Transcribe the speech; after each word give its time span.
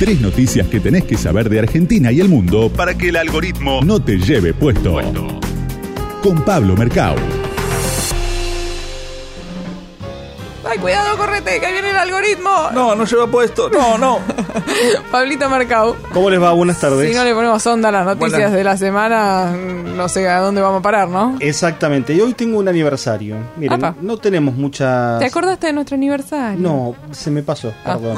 Tres 0.00 0.18
noticias 0.18 0.66
que 0.66 0.80
tenés 0.80 1.04
que 1.04 1.18
saber 1.18 1.50
de 1.50 1.58
Argentina 1.58 2.10
y 2.10 2.20
el 2.20 2.28
mundo 2.30 2.72
para 2.74 2.96
que 2.96 3.10
el 3.10 3.16
algoritmo 3.16 3.82
no 3.84 4.02
te 4.02 4.16
lleve 4.16 4.54
puesto. 4.54 4.98
Con 6.22 6.42
Pablo 6.42 6.74
Mercado. 6.74 7.16
Ay, 10.64 10.78
cuidado, 10.78 11.18
correte, 11.18 11.60
que 11.60 11.66
ahí 11.66 11.72
viene 11.74 11.90
el 11.90 11.98
algoritmo. 11.98 12.70
No, 12.72 12.94
no 12.94 13.04
lleva 13.04 13.26
puesto. 13.26 13.68
No, 13.68 13.98
no. 13.98 14.20
Pablito 15.10 15.48
Mercado. 15.48 15.96
¿Cómo 16.12 16.30
les 16.30 16.40
va? 16.42 16.52
Buenas 16.52 16.80
tardes. 16.80 17.10
Si 17.10 17.16
no 17.16 17.24
le 17.24 17.34
ponemos 17.34 17.66
onda 17.66 17.88
a 17.88 17.92
las 17.92 18.04
noticias 18.06 18.32
Buenas. 18.32 18.52
de 18.52 18.64
la 18.64 18.76
semana, 18.76 19.52
no 19.96 20.08
sé 20.08 20.28
a 20.28 20.40
dónde 20.40 20.60
vamos 20.60 20.80
a 20.80 20.82
parar, 20.82 21.08
¿no? 21.08 21.36
Exactamente, 21.40 22.12
y 22.14 22.20
hoy 22.20 22.34
tengo 22.34 22.58
un 22.58 22.68
aniversario. 22.68 23.36
Miren, 23.56 23.84
Apa. 23.84 23.94
no 24.00 24.16
tenemos 24.18 24.54
muchas... 24.54 25.18
¿Te 25.18 25.26
acordaste 25.26 25.68
de 25.68 25.72
nuestro 25.72 25.94
aniversario? 25.96 26.58
No, 26.60 26.94
se 27.12 27.30
me 27.30 27.42
pasó, 27.42 27.72
Ah. 27.84 27.98
perdón. 27.98 28.16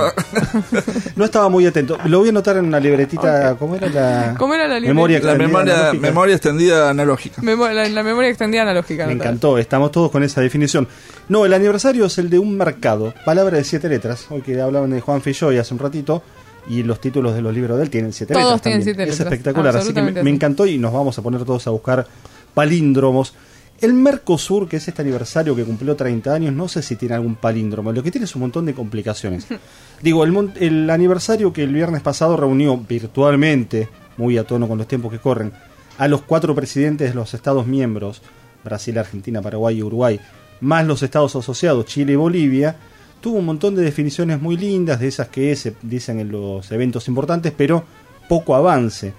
no 1.17 1.25
estaba 1.25 1.49
muy 1.49 1.67
atento. 1.67 1.99
Lo 2.07 2.19
voy 2.21 2.29
a 2.29 2.31
anotar 2.31 2.57
en 2.57 2.67
una 2.67 2.81
libretita. 2.81 3.57
¿Cómo 3.59 3.77
era 3.77 3.89
la...? 3.89 4.35
¿Cómo 4.39 4.55
era 4.55 4.67
la? 4.69 4.81
Memoria 4.81 5.19
La 5.21 5.33
extendida 5.33 5.47
memoria, 5.49 5.75
analógica. 5.75 6.01
memoria 6.09 6.35
extendida 6.35 6.91
analógica. 6.91 7.43
Memo- 7.43 7.69
la, 7.69 7.89
la 7.89 8.03
memoria 8.03 8.29
extendida 8.31 8.63
analógica. 8.63 9.07
Me 9.07 9.13
encantó, 9.13 9.59
estamos 9.59 9.91
todos 9.93 10.11
con 10.11 10.23
esa 10.23 10.41
definición. 10.41 10.89
No, 11.29 11.45
el 11.45 11.53
aniversario 11.55 12.07
es 12.07 12.19
el 12.19 12.29
de 12.31 12.39
un 12.39 12.57
mercado, 12.57 13.15
palabra 13.25 13.57
de 13.59 13.65
siete 13.65 13.89
letras. 13.89 14.27
Hoy 14.31 14.43
que 14.43 14.61
hablaban 14.61 14.91
de 14.91 15.01
Juan 15.01 15.23
Filloy 15.23 15.59
hace 15.59 15.73
un 15.73 15.81
ratito, 15.81 16.23
y 16.69 16.83
los 16.83 17.01
títulos 17.01 17.35
de 17.35 17.43
los 17.43 17.55
libros 17.55 17.77
de 17.77 17.85
él 17.85 17.91
tienen 17.91 18.13
siete 18.13 18.35
Todos 18.35 18.45
letras. 18.45 18.63
tienen 18.63 18.81
también. 18.81 18.97
siete 18.97 19.11
Es 19.11 19.19
letras, 19.19 19.33
espectacular, 19.33 19.77
así 19.77 19.93
que 19.93 20.03
me, 20.03 20.31
encantó 20.31 20.67
y 20.67 20.79
nos 20.79 20.93
vamos 20.93 21.19
a 21.19 21.23
poner 21.23 21.45
todos 21.45 21.67
a 21.67 21.71
buscar 21.71 22.07
palíndromos. 22.55 23.35
El 23.81 23.95
Mercosur, 23.95 24.69
que 24.69 24.77
es 24.77 24.87
este 24.87 25.03
aniversario 25.03 25.57
que 25.57 25.65
cumplió 25.65 25.97
30 25.97 26.33
años, 26.33 26.55
no 26.55 26.69
sé 26.69 26.83
si 26.83 26.95
tiene 26.95 27.17
algún 27.17 27.35
palíndromo, 27.35 27.91
lo 27.93 28.03
que 28.03 28.13
tiene 28.13 28.27
es 28.27 28.35
un 28.37 28.43
montón 28.43 28.65
de 28.65 28.75
complicaciones. 28.75 29.47
Digo, 30.03 30.23
el, 30.25 30.53
el 30.61 30.89
aniversario 30.89 31.53
que 31.53 31.65
el 31.65 31.73
viernes 31.73 32.01
pasado 32.01 32.37
reunió 32.37 32.77
virtualmente, 32.77 33.89
muy 34.17 34.39
a 34.39 34.45
tono 34.45 34.69
con 34.69 34.79
los 34.79 34.87
tiempos 34.87 35.11
que 35.11 35.19
corren, 35.19 35.53
a 35.99 36.07
los 36.07 36.23
cuatro 36.23 36.55
presidentes 36.55 37.11
de 37.11 37.15
los 37.15 37.35
estados 37.35 37.67
miembros, 37.67 38.23
Brasil, 38.65 38.97
Argentina, 38.99 39.43
Paraguay 39.43 39.79
y 39.79 39.83
Uruguay, 39.83 40.21
más 40.61 40.87
los 40.87 41.03
estados 41.03 41.35
asociados, 41.35 41.87
Chile 41.87 42.13
y 42.13 42.17
Bolivia, 42.17 42.77
tuvo 43.23 43.39
un 43.39 43.47
montón 43.47 43.75
de 43.75 43.83
definiciones 43.83 44.41
muy 44.43 44.57
lindas, 44.59 45.01
de 45.01 45.09
esas 45.09 45.29
que 45.29 45.57
se 45.57 45.75
dicen 45.81 46.21
en 46.21 46.31
los 46.31 46.71
eventos 46.73 47.09
importantes, 47.09 47.53
pero 47.57 47.83
poco 48.29 48.55
avance. 48.55 49.15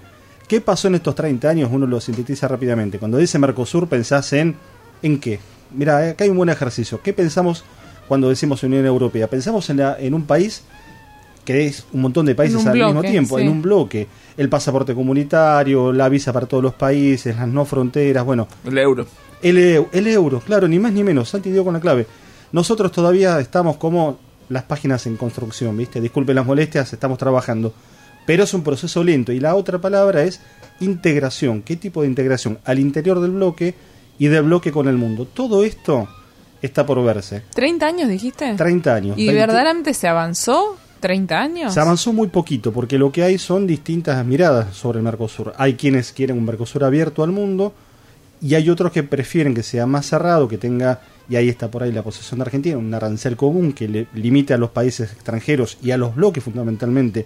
¿Qué 0.48 0.62
pasó 0.62 0.88
en 0.90 0.96
estos 0.96 1.16
30 1.16 1.50
años? 1.50 1.70
Uno 1.72 1.88
lo 1.88 2.00
sintetiza 2.00 2.48
rápidamente. 2.48 3.00
Cuando 3.00 3.18
dice 3.18 3.40
Mercosur 3.40 3.88
pensás 3.88 4.32
en 4.34 4.56
¿en 5.02 5.20
qué? 5.20 5.40
Mira, 5.76 6.10
acá 6.10 6.26
hay 6.26 6.30
un 6.30 6.38
buen 6.38 6.50
ejercicio. 6.50 7.02
¿Qué 7.02 7.14
pensamos 7.14 7.64
cuando 8.08 8.30
decimos 8.30 8.62
Unión 8.62 8.86
Europea? 8.86 9.28
Pensamos 9.28 9.68
en, 9.72 9.78
la- 9.78 9.98
en 10.00 10.14
un 10.14 10.24
país 10.26 10.64
que 11.46 11.66
es 11.66 11.86
un 11.92 12.02
montón 12.02 12.26
de 12.26 12.36
países 12.36 12.66
al 12.66 12.74
mismo 12.88 13.02
tiempo, 13.12 13.38
sí. 13.38 13.44
en 13.44 13.50
un 13.50 13.62
bloque. 13.62 14.08
El 14.38 14.50
pasaporte 14.50 14.94
comunitario, 14.94 15.92
la 15.92 16.08
visa 16.10 16.32
para 16.32 16.46
todos 16.46 16.62
los 16.64 16.74
países, 16.74 17.36
las 17.36 17.48
no 17.48 17.66
fronteras, 17.66 18.24
bueno, 18.24 18.48
El 18.66 18.78
euro. 18.78 19.06
el, 19.42 19.86
el 19.92 20.08
euro, 20.08 20.40
claro, 20.40 20.68
ni 20.68 20.80
más 20.80 20.94
ni 20.94 21.04
menos. 21.04 21.30
Santi 21.30 21.52
dio 21.52 21.64
con 21.64 21.74
la 21.74 21.80
clave. 21.80 22.06
Nosotros 22.54 22.92
todavía 22.92 23.40
estamos 23.40 23.78
como 23.78 24.20
las 24.48 24.64
páginas 24.64 25.06
en 25.08 25.18
construcción, 25.18 25.76
¿viste? 25.76 26.00
Disculpen 26.00 26.36
las 26.36 26.46
molestias, 26.46 26.94
estamos 26.94 27.18
trabajando. 27.18 27.74
Pero 28.26 28.44
es 28.44 28.54
un 28.54 28.64
proceso 28.64 29.04
lento. 29.04 29.32
Y 29.34 29.40
la 29.40 29.56
otra 29.56 29.80
palabra 29.80 30.24
es 30.24 30.40
integración. 30.80 31.62
¿Qué 31.64 31.76
tipo 31.76 32.04
de 32.04 32.08
integración? 32.08 32.60
Al 32.64 32.80
interior 32.80 33.20
del 33.20 33.32
bloque 33.32 33.74
y 34.20 34.28
del 34.28 34.44
bloque 34.44 34.72
con 34.72 34.88
el 34.88 34.98
mundo. 34.98 35.26
Todo 35.26 35.64
esto 35.64 36.08
está 36.62 36.86
por 36.86 37.04
verse. 37.04 37.44
¿30 37.56 37.84
años 37.84 38.08
dijiste? 38.08 38.54
30 38.56 38.96
años. 38.96 39.18
¿Y 39.18 39.26
20 39.26 39.42
verdaderamente 39.42 39.94
se 39.94 40.08
avanzó? 40.08 40.78
¿30 41.02 41.32
años? 41.32 41.74
Se 41.74 41.80
avanzó 41.80 42.14
muy 42.14 42.28
poquito 42.28 42.72
porque 42.72 42.98
lo 42.98 43.12
que 43.12 43.24
hay 43.24 43.38
son 43.38 43.68
distintas 43.68 44.24
miradas 44.26 44.76
sobre 44.76 45.00
el 45.00 45.04
Mercosur. 45.04 45.54
Hay 45.58 45.74
quienes 45.74 46.14
quieren 46.14 46.38
un 46.38 46.46
Mercosur 46.46 46.84
abierto 46.84 47.24
al 47.24 47.32
mundo 47.32 47.74
y 48.42 48.56
hay 48.56 48.70
otros 48.70 48.92
que 48.92 49.04
prefieren 49.04 49.54
que 49.54 49.64
sea 49.64 49.86
más 49.86 50.06
cerrado, 50.06 50.48
que 50.48 50.58
tenga, 50.58 51.02
y 51.30 51.36
ahí 51.36 51.50
está 51.50 51.70
por 51.70 51.84
ahí 51.84 51.92
la 51.92 52.04
posición 52.04 52.40
de 52.40 52.44
Argentina, 52.44 52.78
un 52.78 52.94
arancel 52.94 53.36
común 53.36 53.74
que 53.74 53.88
le 53.88 54.08
limite 54.14 54.54
a 54.54 54.58
los 54.58 54.72
países 54.72 55.12
extranjeros 55.12 55.78
y 55.82 55.92
a 55.92 55.98
los 55.98 56.16
bloques 56.16 56.44
fundamentalmente 56.44 57.26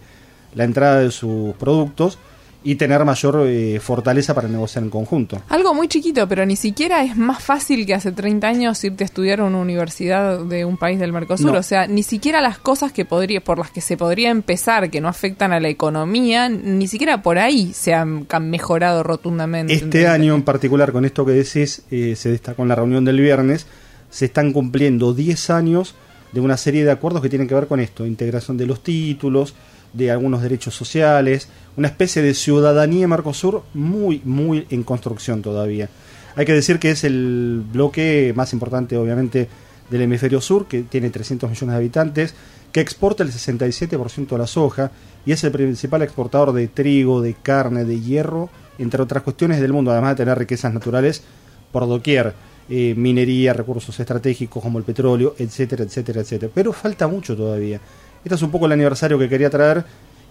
la 0.55 0.63
entrada 0.63 0.99
de 0.99 1.11
sus 1.11 1.55
productos 1.55 2.17
y 2.63 2.75
tener 2.75 3.05
mayor 3.05 3.45
eh, 3.47 3.79
fortaleza 3.79 4.33
para 4.33 4.47
negociar 4.47 4.83
en 4.83 4.89
conjunto. 4.89 5.41
Algo 5.47 5.73
muy 5.73 5.87
chiquito, 5.87 6.27
pero 6.27 6.45
ni 6.45 6.55
siquiera 6.55 7.03
es 7.03 7.15
más 7.15 7.41
fácil 7.41 7.85
que 7.85 7.93
hace 7.93 8.11
30 8.11 8.45
años 8.45 8.83
irte 8.83 9.03
a 9.03 9.05
estudiar 9.05 9.39
a 9.39 9.45
una 9.45 9.59
universidad 9.59 10.39
de 10.39 10.65
un 10.65 10.75
país 10.75 10.99
del 10.99 11.13
Mercosur. 11.13 11.53
No. 11.53 11.59
O 11.59 11.63
sea, 11.63 11.87
ni 11.87 12.03
siquiera 12.03 12.41
las 12.41 12.57
cosas 12.57 12.91
que 12.91 13.05
podría, 13.05 13.41
por 13.41 13.57
las 13.57 13.71
que 13.71 13.79
se 13.79 13.95
podría 13.95 14.31
empezar, 14.31 14.89
que 14.89 14.99
no 14.99 15.07
afectan 15.07 15.53
a 15.53 15.59
la 15.61 15.69
economía, 15.69 16.49
ni 16.49 16.87
siquiera 16.89 17.21
por 17.21 17.37
ahí 17.37 17.71
se 17.73 17.93
han, 17.93 18.27
mejorado 18.41 19.01
rotundamente. 19.01 19.71
en 19.71 19.79
Este 19.79 19.99
30 19.99 20.11
año 20.11 20.35
en 20.35 20.43
particular, 20.43 20.91
con 20.91 21.05
esto 21.05 21.25
que 21.25 21.31
decís, 21.31 21.83
eh, 21.89 22.15
se 22.17 22.31
destacó 22.31 22.63
en 22.63 22.67
la 22.67 22.75
reunión 22.75 23.05
del 23.05 23.21
viernes, 23.21 23.65
se 24.09 24.25
están 24.25 24.53
cumpliendo 24.53 25.13
10 25.13 25.49
años 25.49 25.95
de 26.31 26.41
una 26.41 26.57
serie 26.57 26.83
de 26.83 26.91
acuerdos 26.91 27.21
que 27.21 27.29
tienen 27.29 27.47
que 27.47 27.55
ver 27.55 27.67
con 27.67 27.79
esto, 27.79 28.05
integración 28.05 28.57
de 28.57 28.65
los 28.65 28.83
títulos, 28.83 29.53
de 29.93 30.11
algunos 30.11 30.41
derechos 30.41 30.75
sociales, 30.75 31.49
una 31.75 31.87
especie 31.87 32.21
de 32.21 32.33
ciudadanía 32.33 33.07
Mercosur 33.07 33.63
muy, 33.73 34.21
muy 34.25 34.67
en 34.69 34.83
construcción 34.83 35.41
todavía. 35.41 35.89
Hay 36.35 36.45
que 36.45 36.53
decir 36.53 36.79
que 36.79 36.91
es 36.91 37.03
el 37.03 37.63
bloque 37.71 38.33
más 38.35 38.53
importante, 38.53 38.97
obviamente, 38.97 39.47
del 39.89 40.01
hemisferio 40.01 40.41
sur, 40.41 40.67
que 40.67 40.83
tiene 40.83 41.09
300 41.09 41.49
millones 41.49 41.73
de 41.73 41.77
habitantes, 41.77 42.35
que 42.71 42.81
exporta 42.81 43.23
el 43.23 43.31
67% 43.31 44.27
de 44.27 44.37
la 44.37 44.47
soja 44.47 44.91
y 45.25 45.31
es 45.31 45.43
el 45.43 45.51
principal 45.51 46.01
exportador 46.01 46.53
de 46.53 46.67
trigo, 46.67 47.21
de 47.21 47.33
carne, 47.33 47.85
de 47.85 47.99
hierro, 47.99 48.49
entre 48.77 49.01
otras 49.01 49.23
cuestiones 49.23 49.59
del 49.59 49.73
mundo, 49.73 49.91
además 49.91 50.11
de 50.11 50.23
tener 50.23 50.37
riquezas 50.37 50.73
naturales 50.73 51.23
por 51.71 51.87
doquier, 51.87 52.33
eh, 52.69 52.93
minería, 52.97 53.53
recursos 53.53 53.99
estratégicos 53.99 54.61
como 54.61 54.77
el 54.79 54.83
petróleo, 54.83 55.35
etcétera, 55.37 55.83
etcétera, 55.83 56.21
etcétera. 56.21 56.51
Pero 56.53 56.73
falta 56.73 57.07
mucho 57.07 57.35
todavía. 57.35 57.79
Este 58.23 58.35
es 58.35 58.41
un 58.41 58.51
poco 58.51 58.65
el 58.65 58.71
aniversario 58.73 59.17
que 59.17 59.29
quería 59.29 59.49
traer 59.49 59.85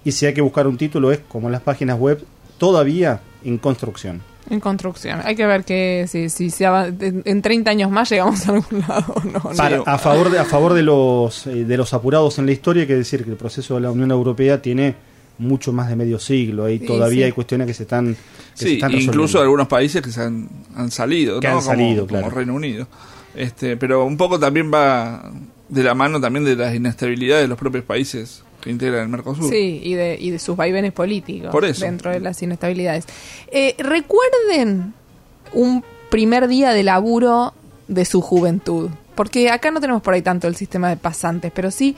y 0.05 0.13
si 0.13 0.27
hay 0.27 0.35
que 0.35 0.41
buscar 0.43 0.67
un 0.67 0.77
título 0.77 1.11
es 1.13 1.21
como 1.29 1.49
en 1.49 1.53
las 1.53 1.63
páginas 1.63 1.99
web, 1.99 2.23
todavía 2.59 3.21
en 3.45 3.59
construcción. 3.59 4.23
En 4.49 4.61
construcción. 4.61 5.21
Hay 5.25 5.35
que 5.35 5.45
ver 5.45 5.65
que 5.65 6.07
si, 6.09 6.29
si 6.29 6.51
se 6.51 6.65
en 6.67 7.23
en 7.25 7.43
30 7.43 7.69
años 7.71 7.91
más 7.91 8.09
llegamos 8.11 8.47
a 8.47 8.53
algún 8.53 8.81
lado 8.87 9.13
o 9.15 9.21
no. 9.25 9.33
¿no? 9.51 9.57
Para- 9.57 9.81
a 9.85 9.99
favor 9.99 10.31
de, 10.31 10.39
a 10.39 10.45
favor 10.45 10.73
de 10.75 10.83
los 10.83 11.47
eh, 11.49 11.65
de 11.65 11.77
los 11.77 11.93
apurados 11.95 12.39
en 12.39 12.47
la 12.47 12.53
historia 12.53 12.83
hay 12.83 12.87
que 12.87 12.95
decir 12.97 13.25
que 13.25 13.31
el 13.31 13.37
proceso 13.37 13.75
de 13.75 13.81
la 13.81 13.91
Unión 13.91 14.11
Europea 14.13 14.63
tiene 14.63 14.95
mucho 15.39 15.73
más 15.73 15.89
de 15.89 15.97
medio 15.97 16.19
siglo 16.19 16.69
y 16.71 16.79
Sí, 16.79 16.87
todavía 16.87 17.19
sí. 17.21 17.25
hay 17.25 17.33
cuestiones 17.33 17.67
que 17.67 17.75
se 17.75 17.83
están 17.83 18.15
que 18.15 18.19
se 18.55 18.69
Sí, 18.69 18.75
están 18.75 18.93
incluso 18.95 19.41
algunos 19.41 19.69
países 19.69 20.01
que 20.03 20.11
se 20.11 20.23
han, 20.23 20.49
han 20.75 20.91
salido, 20.91 21.41
Que 21.41 21.49
¿no? 21.49 21.55
han 21.55 21.59
Como- 21.61 21.67
salido, 21.77 22.07
como, 22.07 22.21
claro. 22.21 22.35
Reino 22.35 22.55
Unido. 22.55 22.87
Este, 23.35 23.77
pero 23.77 24.05
un 24.07 24.17
poco 24.17 24.39
también 24.39 24.71
va 24.73 25.31
de 25.69 25.83
la 25.83 25.95
mano 25.95 26.21
también 26.21 26.45
de 26.45 26.57
las 26.57 26.75
inestabilidades 26.75 27.45
de 27.45 27.49
los 27.49 27.59
propios 27.59 27.85
países 27.85 28.43
que 28.63 28.71
integran 28.71 29.03
el 29.03 29.09
Mercosur. 29.09 29.51
Sí, 29.51 29.81
y 29.85 29.93
de, 29.95 30.17
y 30.19 30.31
de 30.31 30.39
sus 30.39 30.57
vaivenes 30.57 30.93
políticos 30.93 31.51
Por 31.53 31.65
eso. 31.67 31.85
dentro 31.85 32.11
de 32.11 32.21
las 32.21 32.41
inestabilidades. 32.43 33.05
Eh, 33.53 33.75
recuerden 33.79 34.95
un 35.53 35.85
primer 36.11 36.49
día 36.49 36.71
de 36.73 36.83
laburo 36.83 37.53
de 37.89 38.05
su 38.05 38.21
juventud. 38.23 38.89
Porque 39.15 39.51
acá 39.51 39.71
no 39.71 39.81
tenemos 39.81 40.03
por 40.03 40.15
ahí 40.15 40.23
tanto 40.23 40.47
el 40.49 40.57
sistema 40.57 40.89
de 40.89 40.97
pasantes, 40.97 41.53
pero 41.55 41.71
sí, 41.71 41.97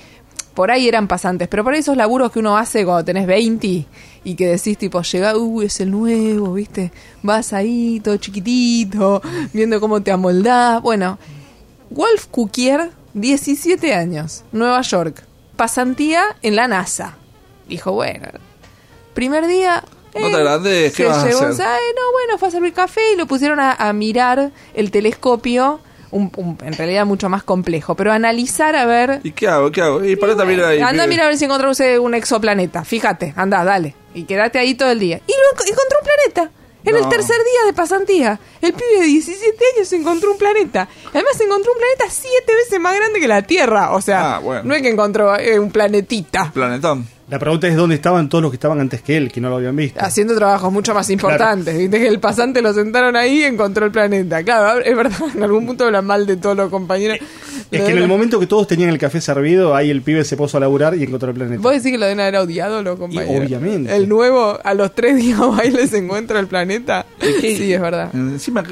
por 0.58 0.72
ahí 0.72 0.88
eran 0.88 1.06
pasantes. 1.06 1.46
Pero 1.46 1.62
por 1.62 1.72
ahí 1.72 1.78
esos 1.78 1.96
laburos 1.96 2.32
que 2.32 2.40
uno 2.40 2.58
hace 2.58 2.84
cuando 2.84 3.04
tenés 3.04 3.28
20 3.28 3.86
y 4.24 4.34
que 4.34 4.48
decís, 4.48 4.76
tipo, 4.76 5.00
llega, 5.02 5.36
uy, 5.36 5.66
es 5.66 5.78
el 5.78 5.92
nuevo, 5.92 6.52
¿viste? 6.54 6.90
Vas 7.22 7.52
ahí, 7.52 8.00
todo 8.02 8.16
chiquitito, 8.16 9.22
viendo 9.52 9.78
cómo 9.78 10.02
te 10.02 10.10
amoldás. 10.10 10.82
Bueno, 10.82 11.16
Wolf 11.90 12.26
Cukier, 12.32 12.90
17 13.14 13.94
años, 13.94 14.42
Nueva 14.50 14.80
York. 14.80 15.22
Pasantía 15.54 16.24
en 16.42 16.56
la 16.56 16.66
NASA. 16.66 17.16
Dijo, 17.68 17.92
bueno, 17.92 18.26
primer 19.14 19.46
día... 19.46 19.84
No 20.12 20.28
te 20.28 20.34
agrandes, 20.34 20.92
¿qué 20.92 21.04
se 21.04 21.08
vas 21.08 21.18
a 21.18 21.38
un 21.38 21.52
hacer? 21.52 21.66
eh, 21.66 21.94
no, 21.94 22.12
bueno, 22.14 22.36
fue 22.36 22.48
a 22.48 22.50
servir 22.50 22.72
café 22.72 23.12
y 23.12 23.16
lo 23.16 23.26
pusieron 23.26 23.60
a, 23.60 23.74
a 23.74 23.92
mirar 23.92 24.50
el 24.74 24.90
telescopio, 24.90 25.78
un- 26.10 26.30
un- 26.36 26.58
en 26.64 26.72
realidad 26.74 27.04
mucho 27.06 27.28
más 27.28 27.42
complejo, 27.42 27.94
pero 27.94 28.12
analizar 28.12 28.74
a 28.76 28.84
ver... 28.86 29.20
¿Y 29.22 29.32
qué 29.32 29.48
hago? 29.48 29.70
¿Qué 29.70 29.80
hago? 29.82 30.04
Y 30.04 30.16
para 30.16 30.36
también 30.36 30.62
ahí. 30.64 30.80
Anda 30.80 31.04
a 31.04 31.06
mirar 31.06 31.26
a 31.26 31.28
ver 31.28 31.38
si 31.38 31.44
encontramos 31.44 31.78
un 32.00 32.14
exoplaneta. 32.14 32.84
Fíjate, 32.84 33.32
anda, 33.36 33.64
dale. 33.64 33.94
Y 34.14 34.24
quédate 34.24 34.58
ahí 34.58 34.74
todo 34.74 34.90
el 34.90 34.98
día. 34.98 35.20
Y 35.26 35.32
lo 35.32 35.56
enco- 35.58 35.64
encontró 35.68 35.98
un 36.00 36.06
planeta. 36.06 36.50
En 36.84 36.96
el 36.96 37.06
tercer 37.08 37.36
día 37.36 37.66
de 37.66 37.72
pasantía. 37.74 38.40
El 38.62 38.72
pibe 38.72 39.00
de 39.00 39.06
17 39.06 39.64
años 39.76 39.92
encontró 39.92 40.30
un 40.32 40.38
planeta. 40.38 40.88
Además 41.12 41.38
encontró 41.38 41.72
un 41.72 41.78
planeta 41.78 42.04
siete 42.08 42.54
veces 42.54 42.80
más 42.80 42.94
grande 42.96 43.20
que 43.20 43.28
la 43.28 43.42
Tierra. 43.42 43.90
O 43.92 44.00
sea, 44.00 44.36
Ah, 44.36 44.38
bueno. 44.38 44.62
no 44.64 44.74
es 44.74 44.80
que 44.80 44.88
encontró 44.88 45.36
eh, 45.38 45.58
un 45.58 45.70
planetita. 45.70 46.50
Planetón. 46.54 47.06
La 47.30 47.38
pregunta 47.38 47.68
es 47.68 47.76
dónde 47.76 47.94
estaban 47.94 48.28
todos 48.30 48.40
los 48.40 48.50
que 48.50 48.56
estaban 48.56 48.80
antes 48.80 49.02
que 49.02 49.16
él, 49.18 49.30
que 49.30 49.38
no 49.40 49.50
lo 49.50 49.56
habían 49.56 49.76
visto. 49.76 50.00
Haciendo 50.02 50.34
trabajos 50.34 50.72
mucho 50.72 50.94
más 50.94 51.10
importantes. 51.10 51.76
Viste 51.76 51.98
que 51.98 52.08
el 52.08 52.20
pasante 52.20 52.62
lo 52.62 52.72
sentaron 52.72 53.16
ahí 53.16 53.40
y 53.40 53.44
encontró 53.44 53.84
el 53.84 53.92
planeta. 53.92 54.42
Claro, 54.42 54.80
es 54.82 54.96
verdad, 54.96 55.18
en 55.34 55.42
algún 55.42 55.66
punto 55.66 55.84
hablan 55.84 56.06
mal 56.06 56.24
de 56.26 56.38
todos 56.38 56.56
los 56.56 56.70
compañeros. 56.70 57.18
Es 57.70 57.80
Lo 57.80 57.86
que 57.86 57.92
en 57.92 57.98
el 57.98 58.08
momento 58.08 58.40
que 58.40 58.46
todos 58.46 58.66
tenían 58.66 58.88
el 58.88 58.98
café 58.98 59.20
servido, 59.20 59.74
ahí 59.76 59.90
el 59.90 60.00
pibe 60.00 60.24
se 60.24 60.38
puso 60.38 60.56
a 60.56 60.60
laburar 60.60 60.96
y 60.96 61.02
encontró 61.04 61.28
el 61.28 61.34
planeta. 61.34 61.60
Vos 61.60 61.72
decís 61.72 61.92
que 61.92 61.98
lo 61.98 62.06
deben 62.06 62.20
haber 62.20 62.36
odiado 62.36 62.82
los 62.82 62.98
compañeros. 62.98 63.44
obviamente. 63.44 63.94
El 63.94 64.08
nuevo, 64.08 64.58
a 64.64 64.72
los 64.72 64.94
tres 64.94 65.16
días 65.22 65.38
bailes 65.38 65.92
encuentra 65.92 66.40
el 66.40 66.46
planeta. 66.46 67.04
Sí, 67.42 67.72
es 67.74 67.80
verdad. 67.80 68.10
Encima, 68.14 68.64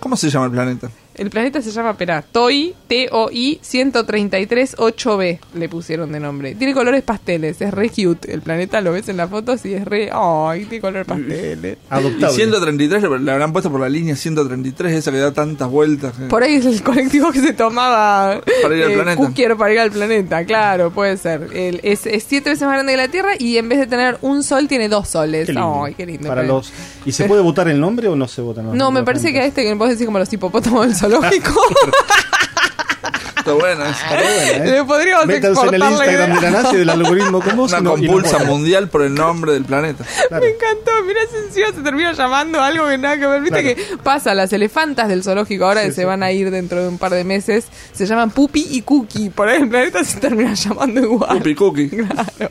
¿cómo 0.00 0.16
se 0.16 0.28
llama 0.30 0.46
el 0.46 0.52
planeta? 0.52 0.90
El 1.14 1.28
planeta 1.28 1.60
se 1.60 1.70
llama, 1.70 1.90
espera, 1.90 2.22
TOI, 2.22 2.74
T-O-I 2.88 3.58
133 3.62 4.76
8B 4.76 5.38
le 5.54 5.68
pusieron 5.68 6.12
de 6.12 6.20
nombre. 6.20 6.54
Tiene 6.54 6.72
colores 6.72 7.02
pasteles, 7.02 7.60
es 7.60 7.72
re 7.74 7.90
cute. 7.90 8.32
El 8.32 8.40
planeta 8.42 8.80
lo 8.80 8.92
ves 8.92 9.08
en 9.08 9.16
las 9.18 9.28
fotos 9.28 9.64
y 9.66 9.74
es 9.74 9.84
re, 9.84 10.10
ay, 10.12 10.64
tiene 10.64 10.80
colores 10.80 11.06
pasteles. 11.06 11.76
Y 11.78 11.78
Adoptable. 11.92 12.34
133 12.36 13.02
le 13.20 13.32
habrán 13.32 13.52
puesto 13.52 13.70
por 13.70 13.80
la 13.80 13.88
línea 13.88 14.16
133, 14.16 14.92
esa 14.94 15.10
que 15.12 15.18
da 15.18 15.32
tantas 15.32 15.68
vueltas. 15.68 16.14
que- 16.16 16.24
Por 16.26 16.42
ahí 16.42 16.54
es 16.54 16.64
el 16.66 16.82
colectivo 16.82 17.32
que 17.32 17.40
se 17.40 17.52
tomaba 17.52 18.36
eh, 18.36 18.42
Para 18.62 18.76
ir 18.76 18.84
al 18.84 18.92
planeta. 18.92 19.16
Cookier 19.16 19.56
para 19.56 19.72
ir 19.74 19.80
al 19.80 19.90
planeta, 19.90 20.44
claro, 20.44 20.90
puede 20.90 21.16
ser. 21.16 21.48
El- 21.52 21.80
es, 21.82 22.06
es 22.06 22.24
siete 22.26 22.50
veces 22.50 22.66
más 22.66 22.74
grande 22.74 22.92
que 22.92 22.96
la 22.96 23.08
Tierra 23.08 23.32
y 23.38 23.58
en 23.58 23.68
vez 23.68 23.78
de 23.78 23.86
tener 23.86 24.16
un 24.22 24.42
sol 24.42 24.68
tiene 24.68 24.88
dos 24.88 25.08
soles. 25.08 25.46
Qué 25.46 25.52
lindo. 25.52 25.84
Ay, 25.84 25.94
qué 25.94 26.06
lindo. 26.06 26.28
Para 26.28 26.42
los... 26.44 26.72
¿Y 27.04 27.12
se 27.12 27.24
puede 27.26 27.42
votar 27.42 27.68
el 27.68 27.78
nombre 27.80 28.08
o 28.08 28.16
no 28.16 28.26
se 28.28 28.40
vota? 28.40 28.62
No, 28.62 28.90
me 28.90 29.02
parece 29.02 29.32
que 29.32 29.40
a 29.40 29.44
este 29.44 29.62
que 29.64 29.74
vos 29.74 29.88
decís 29.88 30.06
como 30.06 30.18
los 30.18 30.32
hipopótamos 30.32 30.86
del 31.00 31.10
zoológico. 31.10 31.60
Está 33.40 33.52
bueno 33.54 33.84
eso. 33.84 34.64
Le 34.64 34.84
podríamos 34.84 35.26
Métanse 35.26 35.66
en 35.66 35.74
el 35.74 35.82
Instagram 35.82 36.34
de 36.36 36.40
la 36.42 36.50
NASA 36.50 36.74
y 36.74 36.76
del 36.78 36.90
algoritmo 36.90 37.40
como 37.40 37.56
vos 37.56 37.72
Una 37.72 37.80
no- 37.80 37.90
no 37.90 37.96
compulsa 37.96 38.32
votan. 38.38 38.46
mundial 38.48 38.88
por 38.88 39.02
el 39.02 39.14
nombre 39.14 39.52
del 39.52 39.64
planeta. 39.64 40.04
Claro. 40.28 40.44
Me 40.44 40.50
encantó, 40.52 40.90
mirá 41.06 41.20
si 41.30 41.36
encima 41.46 41.66
se 41.76 41.82
termina 41.82 42.12
llamando 42.12 42.60
algo 42.60 42.88
que 42.88 42.98
nada 42.98 43.18
que 43.18 43.26
ver. 43.26 43.40
Viste 43.42 43.62
Claro. 43.62 43.76
que 43.76 43.96
pasa, 44.02 44.34
las 44.34 44.52
elefantas 44.52 45.08
del 45.08 45.22
zoológico 45.24 45.64
ahora 45.64 45.82
Sí, 45.82 45.88
que 45.88 45.92
se 45.94 46.00
sí. 46.02 46.04
van 46.06 46.22
a 46.22 46.30
ir 46.32 46.50
dentro 46.50 46.82
de 46.82 46.88
un 46.88 46.98
par 46.98 47.12
de 47.12 47.24
meses, 47.24 47.66
se 47.92 48.06
llaman 48.06 48.30
Pupi 48.30 48.66
y 48.70 48.82
Cookie. 48.82 49.30
Por 49.30 49.48
ahí 49.48 49.62
el 49.62 49.68
planeta 49.68 50.04
se 50.04 50.18
termina 50.20 50.54
llamando 50.54 51.00
igual. 51.00 51.38
Pupi 51.38 51.54
Cookie. 51.54 51.90
Claro. 52.10 52.50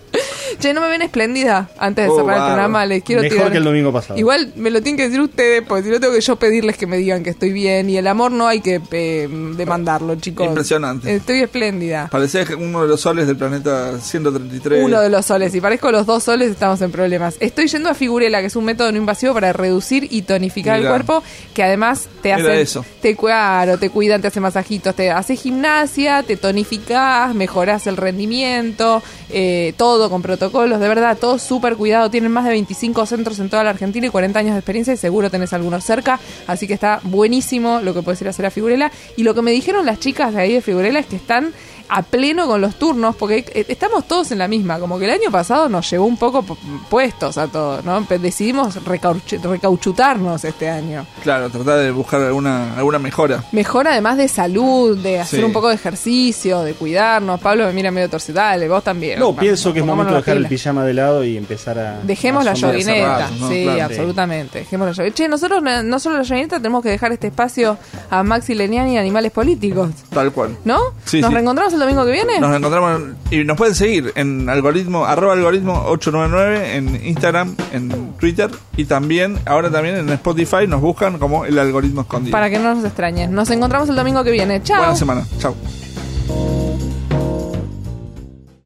Che, 0.59 0.73
no 0.73 0.81
me 0.81 0.89
ven 0.89 1.01
espléndida 1.01 1.69
antes 1.77 2.05
de 2.05 2.11
Oh, 2.11 2.15
cerrar 2.17 2.33
el 2.33 2.39
bárbaro. 2.39 2.53
programa. 2.55 2.85
Les 2.85 3.03
quiero 3.03 3.21
Mejor 3.21 3.37
tirar- 3.37 3.51
que 3.51 3.57
el 3.59 3.63
domingo 3.63 3.93
pasado. 3.93 4.19
Igual 4.19 4.51
me 4.57 4.71
lo 4.71 4.81
tienen 4.81 4.97
que 4.97 5.03
decir 5.03 5.21
ustedes, 5.21 5.63
porque 5.65 5.83
si 5.83 5.89
no 5.89 5.99
tengo 5.99 6.13
que 6.13 6.21
yo 6.21 6.35
pedirles 6.37 6.75
que 6.75 6.85
me 6.87 6.97
digan 6.97 7.23
que 7.23 7.29
estoy 7.29 7.51
bien. 7.53 7.89
Y 7.89 7.97
el 7.97 8.07
amor 8.07 8.31
no 8.31 8.47
hay 8.47 8.59
que 8.59 8.81
eh, 8.91 9.29
demandarlo, 9.55 10.15
chicos. 10.15 10.47
Impresionante. 10.47 10.78
Estoy 11.09 11.41
espléndida. 11.41 12.07
Parecía 12.11 12.45
que 12.45 12.55
uno 12.55 12.83
de 12.83 12.87
los 12.87 13.01
soles 13.01 13.27
del 13.27 13.37
planeta 13.37 13.99
133. 13.99 14.83
Uno 14.83 15.01
de 15.01 15.09
los 15.09 15.25
soles. 15.25 15.51
Si 15.51 15.61
parezco 15.61 15.91
los 15.91 16.05
dos 16.05 16.23
soles, 16.23 16.51
estamos 16.51 16.81
en 16.81 16.91
problemas. 16.91 17.35
Estoy 17.39 17.67
yendo 17.67 17.89
a 17.89 17.93
Figurela, 17.93 18.41
que 18.41 18.47
es 18.47 18.55
un 18.55 18.65
método 18.65 18.91
no 18.91 18.97
invasivo 18.97 19.33
para 19.33 19.53
reducir 19.53 20.07
y 20.09 20.23
tonificar 20.23 20.79
el 20.79 20.87
cuerpo, 20.87 21.23
que 21.53 21.63
además 21.63 22.07
te 22.21 22.33
hace. 22.33 22.61
eso. 22.61 22.85
Te, 23.01 23.15
claro, 23.15 23.77
te 23.77 23.89
cuidan, 23.89 24.21
te 24.21 24.27
hace 24.27 24.39
masajitos, 24.39 24.95
te 24.95 25.11
hace 25.11 25.35
gimnasia, 25.35 26.23
te 26.23 26.37
tonificás, 26.37 27.33
mejorás 27.33 27.87
el 27.87 27.97
rendimiento, 27.97 29.01
eh, 29.29 29.73
todo 29.77 30.09
con 30.09 30.21
protocolos, 30.21 30.79
de 30.79 30.87
verdad, 30.87 31.17
todo 31.17 31.37
súper 31.39 31.75
cuidado. 31.75 32.09
Tienen 32.09 32.31
más 32.31 32.45
de 32.45 32.51
25 32.51 33.05
centros 33.05 33.39
en 33.39 33.49
toda 33.49 33.63
la 33.63 33.71
Argentina 33.71 34.07
y 34.07 34.09
40 34.09 34.39
años 34.39 34.53
de 34.53 34.59
experiencia 34.59 34.93
y 34.93 34.97
seguro 34.97 35.29
tenés 35.29 35.53
algunos 35.53 35.83
cerca. 35.83 36.19
Así 36.47 36.67
que 36.67 36.73
está 36.73 36.99
buenísimo 37.03 37.79
lo 37.81 37.93
que 37.93 38.01
puedes 38.01 38.21
ir 38.21 38.27
a 38.27 38.31
hacer 38.31 38.45
a 38.45 38.51
Figurela. 38.51 38.91
Y 39.15 39.23
lo 39.23 39.33
que 39.33 39.41
me 39.41 39.51
dijeron 39.51 39.85
las 39.85 39.99
chicas 39.99 40.33
de 40.33 40.41
ahí 40.41 40.53
de 40.53 40.61
Figurela 40.69 40.99
es 40.99 41.05
que 41.07 41.15
están 41.15 41.51
a 41.91 42.03
pleno 42.03 42.45
con 42.45 42.61
los 42.61 42.75
turnos, 42.77 43.15
porque 43.15 43.43
eh, 43.51 43.65
estamos 43.67 44.07
todos 44.07 44.31
en 44.31 44.37
la 44.37 44.47
misma, 44.47 44.77
como 44.79 44.99
que 44.99 45.05
el 45.05 45.11
año 45.11 45.31
pasado 45.31 45.67
nos 45.69 45.89
llevó 45.89 46.05
un 46.05 46.17
poco 46.17 46.43
pu- 46.43 46.55
puestos 46.87 47.35
a 47.39 47.47
todos, 47.47 47.83
¿no? 47.83 47.99
Decidimos 48.01 48.75
recauch- 48.85 49.41
recauchutarnos 49.41 50.43
este 50.45 50.69
año. 50.69 51.07
Claro, 51.23 51.49
tratar 51.49 51.79
de 51.79 51.89
buscar 51.89 52.21
alguna, 52.21 52.75
alguna 52.77 52.99
mejora. 52.99 53.43
Mejor 53.53 53.87
además 53.87 54.17
de 54.17 54.27
salud, 54.27 54.99
de 54.99 55.19
hacer 55.19 55.39
Sí. 55.39 55.43
un 55.45 55.51
poco 55.51 55.69
de 55.69 55.75
ejercicio, 55.75 56.61
de 56.61 56.75
cuidarnos. 56.75 57.39
Pablo 57.39 57.65
me 57.65 57.73
mira 57.73 57.89
medio 57.89 58.07
torcido, 58.07 58.35
dale, 58.35 58.69
vos 58.69 58.83
también. 58.83 59.17
No, 59.17 59.27
Vamos, 59.29 59.39
pienso 59.41 59.73
que 59.73 59.79
es 59.79 59.85
momento 59.85 60.13
de 60.13 60.19
dejar 60.19 60.37
el 60.37 60.47
pijama 60.47 60.83
de 60.85 60.93
lado 60.93 61.23
y 61.23 61.37
empezar 61.37 61.79
a. 61.79 61.99
Dejemos 62.03 62.41
a 62.45 62.51
la 62.51 62.53
llovineta, 62.53 63.29
sí, 63.49 63.63
Claro. 63.63 63.83
absolutamente. 63.85 64.59
Dejemos 64.59 64.85
la 64.89 64.93
llovineta. 64.93 65.15
Che, 65.15 65.27
nosotros 65.27 65.63
no, 65.63 65.81
no 65.81 65.99
solo 65.99 66.17
la 66.17 66.23
llovineta, 66.23 66.57
tenemos 66.57 66.83
que 66.83 66.89
dejar 66.89 67.11
este 67.13 67.27
espacio 67.27 67.79
a 68.11 68.21
Maxi 68.21 68.53
Leniani 68.53 68.93
y 68.93 68.97
Animales 68.97 69.31
Políticos, 69.31 69.89
Tal 70.11 70.31
cual. 70.31 70.55
¿No? 70.65 70.79
Sí, 71.05 71.21
¿Nos 71.21 71.29
sí. 71.29 71.33
reencontramos 71.33 71.73
el 71.73 71.79
domingo 71.79 72.05
que 72.05 72.11
viene? 72.11 72.39
Nos 72.39 72.55
encontramos 72.55 73.01
y 73.31 73.43
nos 73.43 73.57
pueden 73.57 73.75
seguir 73.75 74.11
en 74.15 74.49
algoritmo, 74.49 75.05
arroba 75.05 75.33
algoritmo 75.33 75.83
899 75.87 76.75
en 76.75 77.07
Instagram, 77.07 77.55
en 77.71 78.13
Twitter 78.13 78.49
y 78.77 78.85
también, 78.85 79.39
ahora 79.45 79.69
también 79.69 79.95
en 79.95 80.09
Spotify 80.09 80.67
nos 80.67 80.81
buscan 80.81 81.17
como 81.17 81.45
el 81.45 81.57
algoritmo 81.57 82.01
escondido. 82.01 82.31
Para 82.31 82.49
que 82.49 82.59
no 82.59 82.75
nos 82.75 82.85
extrañen. 82.85 83.33
Nos 83.33 83.49
encontramos 83.49 83.89
el 83.89 83.95
domingo 83.95 84.23
que 84.23 84.31
viene. 84.31 84.61
Chao. 84.63 84.79
Buena 84.79 84.95
semana. 84.95 85.25
Chao. 85.39 85.55